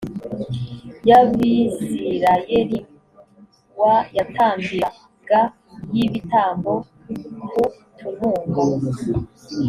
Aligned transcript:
y 1.07 1.11
abisirayeli 1.19 2.79
w 3.79 3.81
yatambiraga 4.17 5.39
y 5.95 5.97
ibitambo 6.05 6.73
ku 7.49 7.63
tununga 7.97 8.61